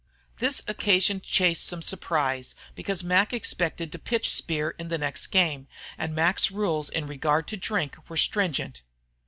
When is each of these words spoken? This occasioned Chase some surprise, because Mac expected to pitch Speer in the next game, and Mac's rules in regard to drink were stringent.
This 0.39 0.63
occasioned 0.67 1.21
Chase 1.21 1.61
some 1.61 1.83
surprise, 1.83 2.55
because 2.73 3.03
Mac 3.03 3.33
expected 3.33 3.91
to 3.91 3.99
pitch 3.99 4.31
Speer 4.31 4.71
in 4.79 4.87
the 4.87 4.97
next 4.97 5.27
game, 5.27 5.67
and 5.95 6.15
Mac's 6.15 6.49
rules 6.49 6.89
in 6.89 7.05
regard 7.05 7.47
to 7.49 7.55
drink 7.57 8.09
were 8.09 8.17
stringent. 8.17 8.81